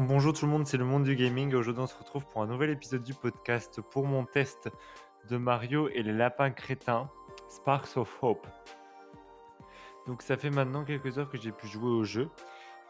[0.00, 1.52] Bonjour tout le monde, c'est le monde du gaming.
[1.56, 4.70] Aujourd'hui, on se retrouve pour un nouvel épisode du podcast pour mon test
[5.28, 7.10] de Mario et les lapins crétins,
[7.48, 8.46] Sparks of Hope.
[10.06, 12.30] Donc, ça fait maintenant quelques heures que j'ai pu jouer au jeu.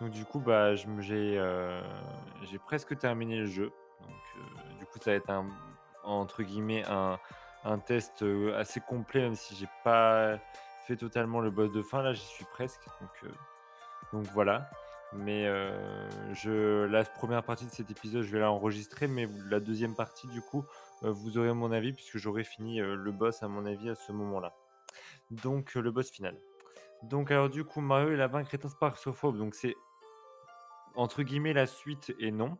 [0.00, 1.80] Donc, du coup, bah, j'ai euh,
[2.42, 3.70] j'ai presque terminé le jeu.
[4.00, 5.46] Donc, euh, du coup, ça va être un,
[6.02, 10.40] entre guillemets un, test euh, assez complet, même si j'ai pas
[10.88, 12.02] fait totalement le boss de fin.
[12.02, 12.84] Là, j'y suis presque.
[14.12, 14.68] Donc voilà.
[15.12, 19.94] Mais euh, je, la première partie de cet épisode, je vais l'enregistrer, mais la deuxième
[19.94, 20.64] partie, du coup,
[21.04, 23.94] euh, vous aurez mon avis, puisque j'aurai fini euh, le boss, à mon avis, à
[23.94, 24.54] ce moment-là.
[25.30, 26.36] Donc, le boss final.
[27.02, 29.76] Donc, alors, du coup, Mario et Lapin Crétin Sparxophobe, donc c'est
[30.94, 32.56] entre guillemets la suite et non.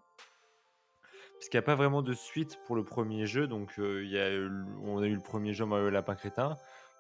[1.39, 3.47] Puisqu'il n'y a pas vraiment de suite pour le premier jeu.
[3.47, 4.29] Donc, y a,
[4.83, 6.57] on a eu le premier jeu Mario et Lapin Crétin.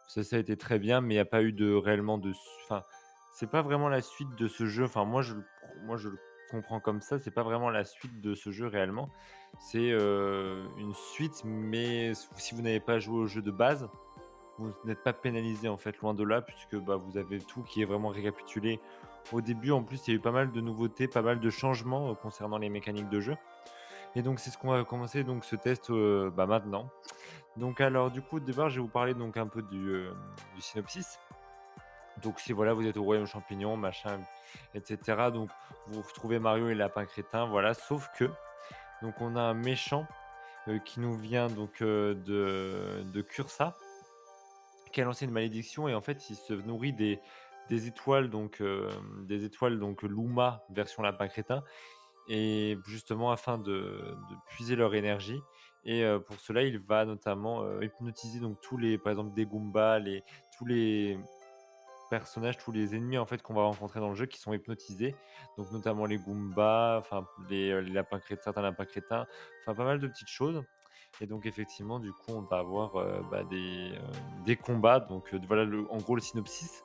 [0.09, 2.33] Ça, ça a été très bien, mais il n'y a pas eu de réellement de.
[2.65, 2.85] Enfin,
[3.37, 4.85] c'est pas vraiment la suite de ce jeu.
[4.85, 5.35] Enfin, moi, je,
[5.83, 6.19] moi, je le
[6.51, 7.19] comprends comme ça.
[7.19, 9.11] C'est pas vraiment la suite de ce jeu réellement.
[9.59, 13.91] C'est euh, une suite, mais si vous n'avez pas joué au jeu de base,
[14.57, 17.83] vous n'êtes pas pénalisé en fait, loin de là, puisque bah, vous avez tout qui
[17.83, 18.80] est vraiment récapitulé
[19.33, 19.71] au début.
[19.71, 22.15] En plus, il y a eu pas mal de nouveautés, pas mal de changements euh,
[22.15, 23.37] concernant les mécaniques de jeu.
[24.15, 26.88] Et donc, c'est ce qu'on va commencer donc ce test euh, bah, maintenant.
[27.59, 30.07] Donc, alors, du coup, au départ, je vais vous parler donc un peu du,
[30.55, 31.19] du synopsis.
[32.23, 34.21] Donc si voilà, vous êtes au royaume champignon, machin,
[34.75, 35.31] etc.
[35.33, 35.51] Donc
[35.89, 37.75] vous retrouvez Mario et Lapin Crétin, voilà.
[37.75, 38.31] Sauf que
[39.03, 40.07] donc on a un méchant
[40.69, 43.77] euh, qui nous vient donc euh, de, de Cursa,
[44.93, 47.21] qui a lancé une malédiction et en fait il se nourrit des,
[47.71, 48.91] étoiles donc euh,
[49.25, 51.63] des étoiles donc Luma version Lapin Crétin
[52.29, 55.41] et justement afin de, de puiser leur énergie
[55.85, 60.25] et pour cela il va notamment hypnotiser donc tous les par exemple des Goombas, les
[60.59, 61.17] tous les
[62.09, 65.15] personnages, tous les ennemis en fait qu'on va rencontrer dans le jeu qui sont hypnotisés,
[65.56, 69.26] donc notamment les Goombas, enfin les, euh, lapins crétins, certains lapins crétins,
[69.62, 70.62] enfin pas mal de petites choses.
[71.21, 75.00] Et donc effectivement, du coup, on va avoir euh, bah, des, euh, des combats.
[75.00, 76.84] Donc voilà, le, en gros, le synopsis,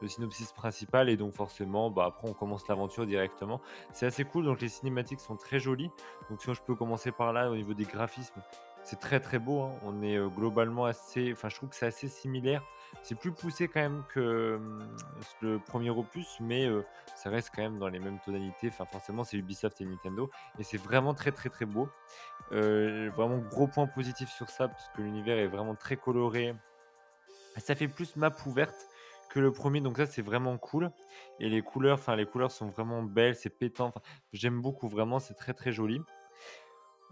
[0.00, 1.08] le synopsis principal.
[1.08, 3.60] Et donc forcément, bah, après, on commence l'aventure directement.
[3.92, 4.44] C'est assez cool.
[4.44, 5.90] Donc les cinématiques sont très jolies.
[6.30, 8.40] Donc si je peux commencer par là au niveau des graphismes,
[8.84, 9.62] c'est très très beau.
[9.62, 9.72] Hein.
[9.82, 11.32] On est globalement assez.
[11.32, 12.62] Enfin, je trouve que c'est assez similaire.
[13.02, 14.58] C'est plus poussé quand même que
[15.42, 16.68] le premier opus, mais
[17.14, 18.68] ça reste quand même dans les mêmes tonalités.
[18.68, 20.30] Enfin, forcément, c'est Ubisoft et Nintendo.
[20.58, 21.88] Et c'est vraiment très très très beau.
[22.50, 26.54] vraiment gros point positif sur ça, parce que l'univers est vraiment très coloré.
[27.56, 28.88] Ça fait plus map ouverte
[29.30, 30.90] que le premier, donc ça c'est vraiment cool.
[31.40, 33.92] Et les couleurs, enfin les couleurs sont vraiment belles, c'est pétant.
[34.32, 36.00] J'aime beaucoup, vraiment, c'est très très joli.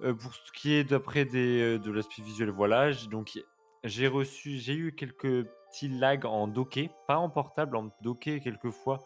[0.00, 3.38] Pour ce qui est d'après de l'aspect visuel, voilà, donc
[3.84, 8.70] j'ai reçu, j'ai eu quelques petits lags en docké, pas en portable, en docké quelques
[8.70, 9.00] fois.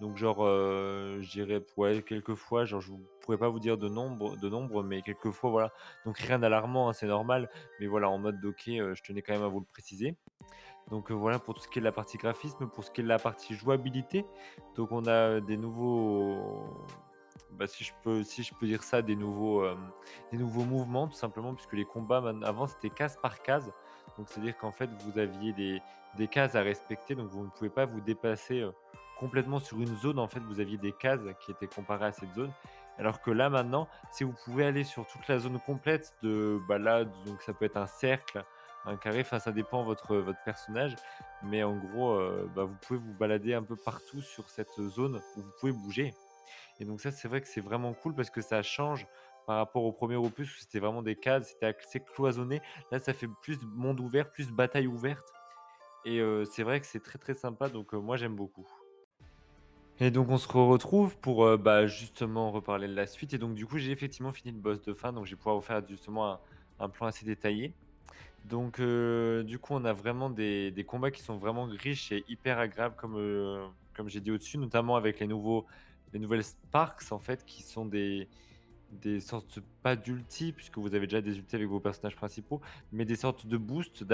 [0.00, 3.88] Donc genre, euh, je dirais, ouais, quelques fois, genre je pourrais pas vous dire de
[3.88, 5.72] nombre, de nombre, mais quelques fois, voilà.
[6.06, 7.50] Donc rien d'alarmant, hein, c'est normal,
[7.80, 10.16] mais voilà, en mode docké, je tenais quand même à vous le préciser.
[10.90, 13.04] Donc voilà pour tout ce qui est de la partie graphisme, pour ce qui est
[13.04, 14.24] de la partie jouabilité.
[14.76, 16.86] Donc on a des nouveaux
[17.52, 19.76] bah, si, je peux, si je peux dire ça, des nouveaux, euh,
[20.32, 23.72] des nouveaux mouvements, tout simplement, puisque les combats, avant, c'était case par case.
[24.16, 25.82] Donc, c'est-à-dire qu'en fait, vous aviez des,
[26.16, 28.70] des, cases à respecter, donc vous ne pouvez pas vous dépasser euh,
[29.18, 30.18] complètement sur une zone.
[30.18, 32.52] En fait, vous aviez des cases qui étaient comparées à cette zone.
[32.98, 37.10] Alors que là, maintenant, si vous pouvez aller sur toute la zone complète de balade,
[37.24, 38.44] donc ça peut être un cercle,
[38.84, 40.96] un carré, enfin ça dépend votre votre personnage,
[41.42, 45.20] mais en gros, euh, bah, vous pouvez vous balader un peu partout sur cette zone
[45.36, 46.14] où vous pouvez bouger.
[46.78, 49.06] Et donc ça, c'est vrai que c'est vraiment cool parce que ça change
[49.46, 52.60] par rapport au premier opus où c'était vraiment des cases, c'était assez cloisonné.
[52.90, 55.26] Là, ça fait plus monde ouvert, plus bataille ouverte.
[56.04, 58.66] Et c'est vrai que c'est très très sympa, donc moi j'aime beaucoup.
[59.98, 63.34] Et donc on se retrouve pour bah, justement reparler de la suite.
[63.34, 65.56] Et donc du coup j'ai effectivement fini le boss de fin, donc je vais pouvoir
[65.56, 66.40] vous faire justement
[66.78, 67.74] un, plan assez détaillé.
[68.46, 72.58] Donc du coup on a vraiment des, des, combats qui sont vraiment riches et hyper
[72.58, 75.66] agréables comme, comme j'ai dit au-dessus, notamment avec les nouveaux
[76.12, 78.28] les nouvelles Sparks, en fait, qui sont des,
[78.92, 82.60] des sortes, pas d'ulti, puisque vous avez déjà des ultis avec vos personnages principaux,
[82.92, 84.04] mais des sortes de boosts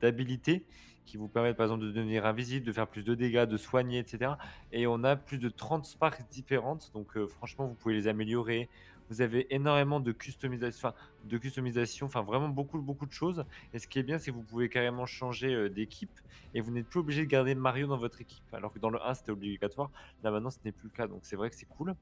[0.00, 0.64] d'habilité
[1.04, 3.98] qui vous permettent par exemple de devenir invisible, de faire plus de dégâts, de soigner,
[3.98, 4.32] etc.
[4.72, 8.68] Et on a plus de 30 Sparks différentes, donc euh, franchement, vous pouvez les améliorer,
[9.10, 13.44] vous avez énormément de customisation, enfin, vraiment beaucoup, beaucoup de choses.
[13.72, 16.18] Et ce qui est bien, c'est que vous pouvez carrément changer euh, d'équipe
[16.54, 18.44] et vous n'êtes plus obligé de garder Mario dans votre équipe.
[18.52, 19.90] Alors que dans le 1, c'était obligatoire.
[20.22, 21.06] Là, maintenant, ce n'est plus le cas.
[21.06, 21.94] Donc, c'est vrai que c'est cool.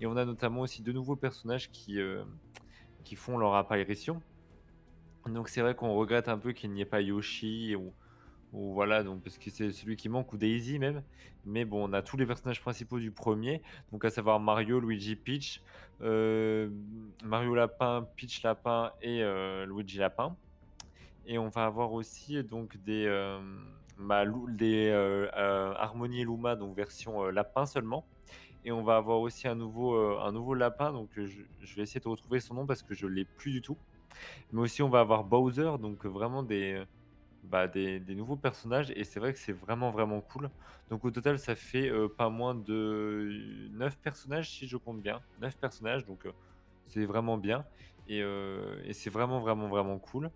[0.00, 2.24] Et on a notamment aussi de nouveaux personnages qui, euh,
[3.04, 4.20] qui font leur apparition.
[5.26, 7.92] Donc, c'est vrai qu'on regrette un peu qu'il n'y ait pas Yoshi ou,
[8.52, 11.02] ou voilà, donc parce que c'est celui qui manque ou Daisy même.
[11.44, 13.62] Mais bon, on a tous les personnages principaux du premier,
[13.92, 15.62] donc à savoir Mario, Luigi, Peach,
[16.02, 16.72] heu,
[17.24, 20.36] Mario Lapin, Peach Lapin et heu, Luigi Lapin.
[21.26, 23.06] Et on va avoir aussi donc des,
[23.98, 28.04] Lou des, heu, Harmony et Luma, donc version, lapin seulement.
[28.64, 32.00] Et on va avoir aussi un nouveau, un nouveau lapin, donc je je vais essayer
[32.00, 33.78] de retrouver son nom parce que je l'ai plus du tout.
[34.52, 36.82] Mais aussi on va avoir Bowser, donc vraiment des,
[37.42, 40.50] bah, des nouveaux personnages et c'est vrai que c'est vraiment, vraiment cool.
[40.88, 45.22] Donc au total, ça fait, heu, pas moins de 9 personnages si je compte bien.
[45.38, 46.34] 9 personnages donc heu,
[46.84, 47.66] c'est vraiment bien
[48.06, 50.30] et heu et c'est vraiment, vraiment, vraiment cool.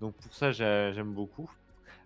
[0.00, 1.50] Donc pour ça, j'a j'aime beaucoup.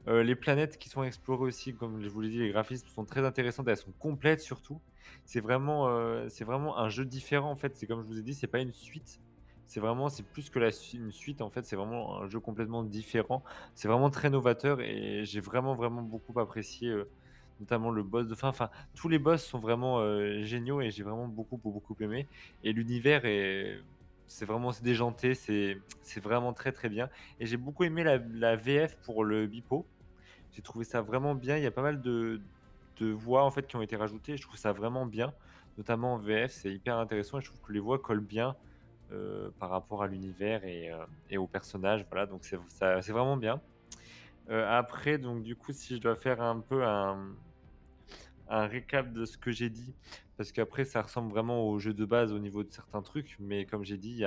[0.06, 3.24] Les planètes qui sont explorées aussi, comme je vous l'ai dit, les graphismes sont très
[3.24, 4.82] intéressantes, elles sont complètes surtout.
[5.24, 5.88] C'est vraiment,
[6.28, 7.74] c'est vraiment un jeu différent en fait.
[7.76, 9.20] C'est comme je vous ai dit, c'est pas une suite.
[9.66, 12.82] C'est vraiment c'est plus que la une suite en fait, c'est vraiment un jeu complètement
[12.84, 13.42] différent.
[13.74, 17.10] C'est vraiment très novateur et j'ai vraiment, vraiment beaucoup apprécié, heu,
[17.60, 18.48] notamment le boss de fin.
[18.48, 22.28] Enfin, tous les boss sont vraiment, heu, géniaux et j'ai vraiment beaucoup, beaucoup aimé
[22.62, 23.80] et l'univers est
[24.26, 27.08] c'est vraiment c'est déjanté, c'est c'est vraiment très, très bien
[27.38, 29.90] et j'ai beaucoup aimé la VF pour le Beep-O.
[30.50, 31.56] J'ai trouvé ça vraiment bien.
[31.56, 32.42] Il y a pas mal de
[32.96, 34.36] de voix, en fait, qui ont été rajoutées.
[34.36, 35.34] Je trouve ça vraiment bien,
[35.76, 38.56] notamment en VF, c'est hyper intéressant et je trouve que les voix collent bien,
[39.14, 40.98] heu, par rapport à l'univers et heu
[41.30, 43.60] et aux personnages, voilà, donc c'est vraiment bien.
[44.50, 47.34] Heu, après donc du coup, si je dois faire un peu un
[48.48, 49.94] récap de ce que j'ai dit,
[50.36, 53.64] parce qu'après ça ressemble vraiment au jeu de base au niveau de certains trucs, mais
[53.66, 54.24] comme j'ai dit,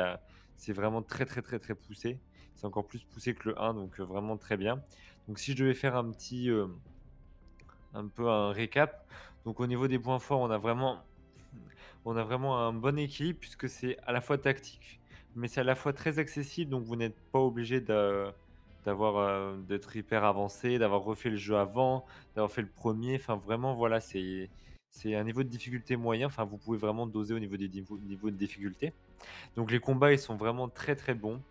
[0.56, 2.20] c'est vraiment très, très, très, très poussé.
[2.56, 4.82] C'est encore plus poussé que le 1, donc heu, vraiment très bien.
[5.28, 6.50] Donc si je devais faire un petit,
[7.94, 9.08] un peu un récap,
[9.46, 11.04] donc au niveau des points forts, on a vraiment
[12.06, 15.00] on a vraiment un bon équilibre puisque c'est à la fois tactique,
[15.36, 19.96] mais c'est à la fois très accessible, donc vous n'êtes pas obligé d'avoir, heu, d'être
[19.96, 22.06] hyper avancé, d'avoir refait le jeu avant,
[22.36, 23.16] d'avoir fait le premier.
[23.16, 24.50] Enfin vraiment voilà, c'est
[25.06, 28.32] un niveau de difficulté moyen, enfin vous pouvez vraiment doser au niveau des niveaux niveaux
[28.32, 28.94] de difficulté.
[29.56, 31.42] Donc les combats, ils sont vraiment très, très bons.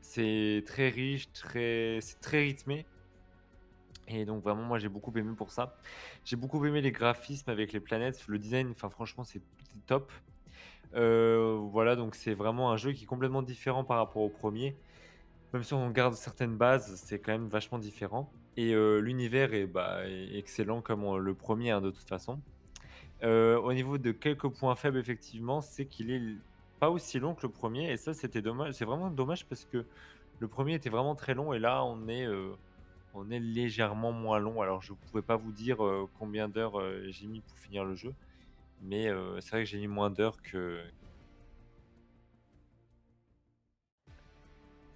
[0.00, 2.86] C'est très riche, très c'est très rythmé
[4.08, 5.76] et donc vraiment moi j'ai beaucoup aimé pour ça.
[6.24, 9.42] J'ai beaucoup aimé les graphismes avec les planètes, le design, enfin franchement c'est
[9.86, 10.12] top.
[10.94, 14.76] Heu, voilà donc c'est vraiment un jeu qui est complètement différent par rapport au premier.
[15.52, 19.66] Même si on garde certaines bases, c'est quand même vachement différent et heu, l'univers est,
[19.66, 22.40] bah, est excellent comme on le premier hein, de toute façon.
[23.22, 26.22] Au niveau de quelques points faibles effectivement, c'est qu'il est
[26.78, 29.86] pas aussi long que le premier et ça c'était dommage c'est vraiment dommage parce que
[30.40, 32.26] le premier était vraiment très long et là on est,
[33.14, 34.60] on est légèrement moins long.
[34.62, 37.94] Alors je pourrais pas vous dire, heu, combien d'heures, heu, j'ai mis pour finir le
[37.94, 38.14] jeu,
[38.82, 40.40] mais heu, c'est vrai que j'ai mis moins d'heures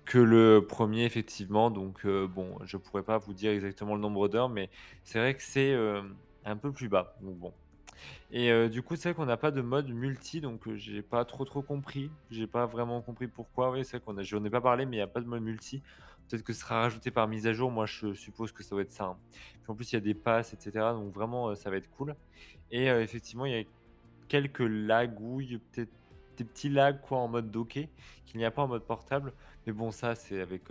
[0.04, 4.48] que le premier effectivement donc bon, je pourrais pas vous dire exactement le nombre d'heures,
[4.48, 4.70] mais
[5.04, 5.74] c'est vrai que c'est,
[6.44, 7.52] un peu plus bas bon.
[8.30, 11.44] Et du coup, c'est vrai qu'on n'a pas de mode multi, donc j'ai pas trop,
[11.44, 12.10] trop compris.
[12.30, 13.70] J'ai pas vraiment compris pourquoi.
[13.70, 15.26] Oui, c'est vrai qu'on a j'en ai pas parlé, mais il y a pas de
[15.26, 15.82] mode multi.
[16.28, 17.70] Peut-être que ce sera rajouté par mise à jour.
[17.70, 19.16] Moi, je suppose que ça doit être ça, hein.
[19.62, 21.76] Puis en plus, il y a des passes et cetera, donc vraiment, heu, ça va
[21.76, 22.14] être cool.
[22.70, 23.64] Et heu, effectivement, il y a
[24.28, 25.90] quelques lagouilles, peut-être
[26.36, 27.88] des petits lags quoi en mode docké,
[28.26, 29.32] qu'il n'y a pas en mode portable.
[29.66, 30.64] Mais bon, ça, c'est avec,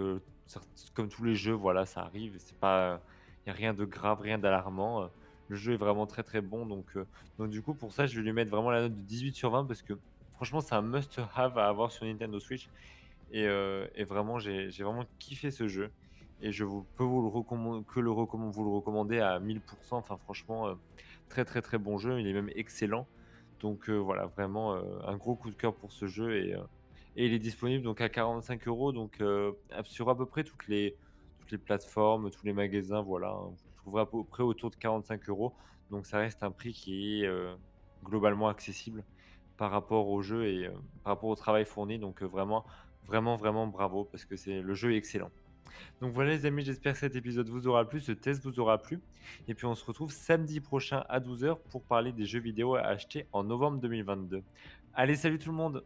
[0.46, 0.62] cert
[0.94, 2.36] comme tous les jeux, voilà, ça arrive.
[2.40, 3.02] C'est pas,
[3.46, 5.10] il y a rien de grave, rien d'alarmant.
[5.50, 6.98] Le jeu est vraiment très, très bon donc
[7.40, 9.52] donc du coup, pour ça, je vais lui mettre vraiment la note de 18 sur
[9.52, 9.94] 20 parce que
[10.32, 12.70] franchement, c'est un must have à avoir sur Nintendo Switch
[13.32, 15.92] et heu et vraiment, j'ai vraiment kiffé ce jeu.
[16.42, 20.70] Et je peux vous le recomman que le vous le recommander à 1000% Enfin franchement,
[20.70, 20.78] heu,
[21.30, 22.20] très, très, très bon jeu.
[22.20, 23.08] Il est même excellent.
[23.60, 24.76] Donc heu, voilà, vraiment,
[25.08, 26.36] un gros coup de cœur pour ce jeu.
[26.36, 26.56] Et
[27.16, 28.92] il est disponible donc à 45 euros.
[28.92, 29.22] Donc
[29.84, 30.96] sur à peu près toutes les
[31.52, 33.52] les plateformes, tous les magasins, voilà, hein.
[33.52, 35.54] Vous trouverez à peu près autour de 45 euros.
[35.92, 37.30] Donc ça reste un prix qui est,
[38.04, 39.04] globalement accessible
[39.58, 40.74] par rapport au jeu et heu,
[41.04, 42.66] par rapport au travail fourni donc heu, vraiment,
[43.06, 45.32] vraiment, vraiment bravo parce que c'est le jeu est excellent.
[46.02, 48.78] Donc voilà les amis, j'espère que cet épisode vous aura plu, ce test vous aura
[48.78, 49.00] plu.
[49.48, 52.82] Et puis on se retrouve samedi prochain à 12h pour parler des jeux vidéo à
[52.82, 54.44] acheter en novembre 2022.
[54.94, 55.84] Allez, salut tout le monde